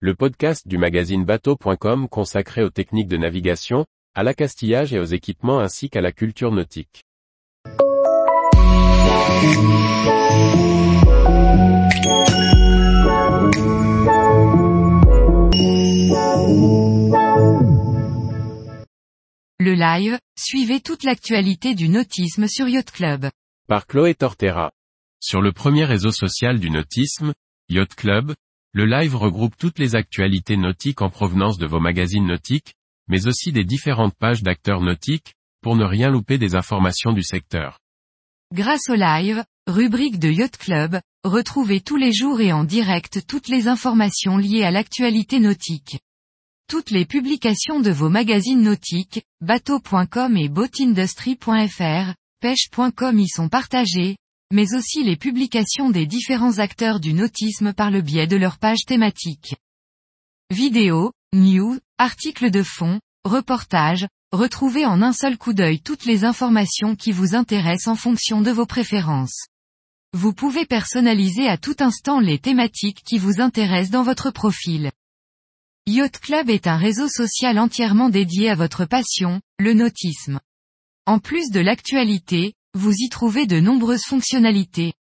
le 0.00 0.14
podcast 0.14 0.68
du 0.68 0.76
magazine 0.76 1.24
bateau.com 1.24 2.06
consacré 2.10 2.62
aux 2.62 2.68
techniques 2.68 3.08
de 3.08 3.16
navigation, 3.16 3.86
à 4.14 4.22
l'accastillage 4.22 4.92
et 4.92 4.98
aux 4.98 5.04
équipements 5.04 5.58
ainsi 5.58 5.88
qu'à 5.88 6.02
la 6.02 6.12
culture 6.12 6.52
nautique. 6.52 7.02
Le 19.58 19.72
live, 19.72 20.18
suivez 20.36 20.80
toute 20.80 21.04
l'actualité 21.04 21.74
du 21.74 21.88
nautisme 21.88 22.46
sur 22.48 22.68
Yacht 22.68 22.90
Club. 22.90 23.30
Par 23.66 23.86
Chloé 23.86 24.14
Tortera. 24.14 24.72
Sur 25.20 25.40
le 25.40 25.52
premier 25.52 25.86
réseau 25.86 26.10
social 26.10 26.60
du 26.60 26.68
nautisme, 26.68 27.32
Yacht 27.70 27.94
Club, 27.94 28.34
le 28.76 28.84
live 28.84 29.16
regroupe 29.16 29.56
toutes 29.56 29.78
les 29.78 29.96
actualités 29.96 30.58
nautiques 30.58 31.00
en 31.00 31.08
provenance 31.08 31.56
de 31.56 31.64
vos 31.64 31.80
magazines 31.80 32.26
nautiques, 32.26 32.74
mais 33.08 33.26
aussi 33.26 33.50
des 33.50 33.64
différentes 33.64 34.14
pages 34.14 34.42
d'acteurs 34.42 34.82
nautiques, 34.82 35.32
pour 35.62 35.76
ne 35.76 35.84
rien 35.86 36.10
louper 36.10 36.36
des 36.36 36.54
informations 36.54 37.14
du 37.14 37.22
secteur. 37.22 37.78
Grâce 38.52 38.90
au 38.90 38.94
live, 38.94 39.42
rubrique 39.66 40.18
de 40.18 40.28
Yacht 40.28 40.58
Club, 40.58 41.00
retrouvez 41.24 41.80
tous 41.80 41.96
les 41.96 42.12
jours 42.12 42.42
et 42.42 42.52
en 42.52 42.64
direct 42.64 43.26
toutes 43.26 43.48
les 43.48 43.66
informations 43.66 44.36
liées 44.36 44.64
à 44.64 44.70
l'actualité 44.70 45.40
nautique. 45.40 45.98
Toutes 46.68 46.90
les 46.90 47.06
publications 47.06 47.80
de 47.80 47.90
vos 47.90 48.10
magazines 48.10 48.60
nautiques, 48.60 49.22
bateau.com 49.40 50.36
et 50.36 50.50
boatindustry.fr, 50.50 52.14
pêche.com 52.42 53.18
y 53.20 53.28
sont 53.28 53.48
partagées, 53.48 54.18
mais 54.52 54.74
aussi 54.74 55.02
les 55.02 55.16
publications 55.16 55.90
des 55.90 56.06
différents 56.06 56.58
acteurs 56.58 57.00
du 57.00 57.12
nautisme 57.12 57.72
par 57.72 57.90
le 57.90 58.00
biais 58.00 58.26
de 58.26 58.36
leurs 58.36 58.58
pages 58.58 58.84
thématiques. 58.86 59.56
Vidéos, 60.50 61.12
news, 61.32 61.78
articles 61.98 62.50
de 62.50 62.62
fond, 62.62 63.00
reportages, 63.24 64.06
retrouvez 64.32 64.86
en 64.86 65.02
un 65.02 65.12
seul 65.12 65.36
coup 65.36 65.52
d'œil 65.52 65.80
toutes 65.80 66.04
les 66.04 66.24
informations 66.24 66.94
qui 66.94 67.12
vous 67.12 67.34
intéressent 67.34 67.88
en 67.88 67.96
fonction 67.96 68.40
de 68.40 68.50
vos 68.50 68.66
préférences. 68.66 69.46
Vous 70.12 70.32
pouvez 70.32 70.64
personnaliser 70.64 71.48
à 71.48 71.58
tout 71.58 71.76
instant 71.80 72.20
les 72.20 72.38
thématiques 72.38 73.02
qui 73.04 73.18
vous 73.18 73.40
intéressent 73.40 73.90
dans 73.90 74.02
votre 74.02 74.30
profil. 74.30 74.92
Yacht 75.88 76.18
Club 76.18 76.50
est 76.50 76.66
un 76.66 76.76
réseau 76.76 77.08
social 77.08 77.58
entièrement 77.58 78.08
dédié 78.08 78.50
à 78.50 78.54
votre 78.54 78.84
passion, 78.86 79.40
le 79.58 79.72
nautisme. 79.72 80.40
En 81.06 81.18
plus 81.18 81.50
de 81.50 81.60
l'actualité, 81.60 82.54
vous 82.76 82.92
y 82.98 83.08
trouvez 83.08 83.46
de 83.46 83.58
nombreuses 83.58 84.04
fonctionnalités. 84.04 84.92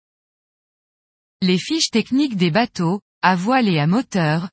Les 1.43 1.59
fiches 1.59 1.91
techniques 1.91 2.37
des 2.37 2.53
bateaux, 2.53 3.01
à 3.21 3.35
voile 3.35 3.69
et 3.69 3.81
à 3.81 3.89
moteur, 3.89 4.49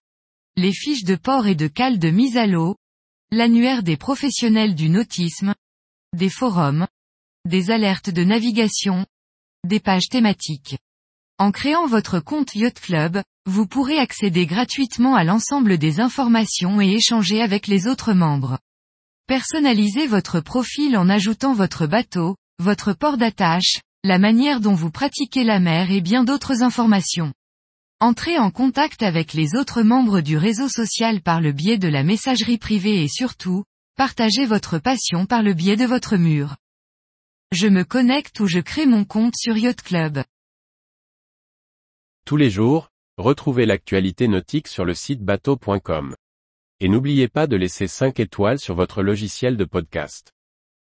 les 0.58 0.74
fiches 0.74 1.04
de 1.04 1.16
port 1.16 1.46
et 1.46 1.54
de 1.54 1.68
cale 1.68 2.00
de 2.00 2.10
mise 2.10 2.36
à 2.36 2.48
l'eau, 2.48 2.78
l'annuaire 3.32 3.84
des 3.84 3.96
professionnels 3.96 4.74
du 4.74 4.90
nautisme, 4.90 5.54
des 6.14 6.30
forums, 6.30 6.88
des 7.46 7.70
alertes 7.70 8.10
de 8.10 8.24
navigation, 8.24 9.06
des 9.66 9.80
pages 9.80 10.10
thématiques. 10.10 10.78
En 11.38 11.52
créant 11.52 11.86
votre 11.86 12.20
compte 12.20 12.56
Yacht 12.56 12.80
Club, 12.80 13.22
vous 13.46 13.68
pourrez 13.68 14.00
accéder 14.00 14.48
gratuitement 14.48 15.16
à 15.16 15.24
l'ensemble 15.24 15.78
des 15.78 16.00
informations 16.00 16.82
et 16.82 16.90
échanger 16.90 17.42
avec 17.42 17.68
les 17.68 17.88
autres 17.88 18.14
membres. 18.14 18.58
Personnalisez 19.28 20.08
votre 20.08 20.40
profil 20.40 20.98
en 20.98 21.08
ajoutant 21.08 21.54
votre 21.54 21.86
bateau, 21.86 22.36
votre 22.62 22.94
port 22.94 23.18
d'attache, 23.18 23.82
la 24.04 24.20
manière 24.20 24.62
dont 24.62 24.76
vous 24.76 24.92
pratiquez 24.92 25.44
la 25.44 25.60
mer 25.60 25.92
et 25.92 26.00
bien 26.00 26.24
d'autres 26.24 26.64
informations. 26.64 27.34
Entrez 28.00 28.38
en 28.38 28.52
contact 28.52 29.04
avec 29.04 29.34
les 29.34 29.56
autres 29.56 29.82
membres 29.82 30.22
du 30.22 30.38
réseau 30.38 30.70
social 30.70 31.22
par 31.22 31.42
le 31.42 31.52
biais 31.52 31.78
de 31.78 31.88
la 31.88 32.04
messagerie 32.04 32.58
privée 32.58 33.04
et 33.04 33.08
surtout, 33.08 33.64
partagez 33.96 34.46
votre 34.46 34.80
passion 34.80 35.26
par 35.26 35.44
le 35.44 35.54
biais 35.54 35.76
de 35.76 35.86
votre 35.86 36.18
mur. 36.18 36.56
Je 37.52 37.68
me 37.68 37.84
connecte 37.84 38.40
ou 38.40 38.48
je 38.48 38.60
crée 38.60 38.86
mon 38.86 39.06
compte 39.06 39.36
sur 39.36 39.58
Yacht 39.58 39.82
Club. 39.82 40.24
Tous 42.26 42.38
les 42.38 42.50
jours, 42.50 42.90
retrouvez 43.18 43.66
l'actualité 43.66 44.28
nautique 44.28 44.68
sur 44.68 44.86
le 44.86 44.94
site 44.94 45.22
bateau.com. 45.22 46.16
Et 46.80 46.88
n'oubliez 46.88 47.28
pas 47.28 47.46
de 47.46 47.56
laisser 47.56 47.88
5 47.88 48.20
étoiles 48.20 48.60
sur 48.60 48.74
votre 48.76 49.04
logiciel 49.04 49.58
de 49.58 49.66
podcast. 49.66 50.32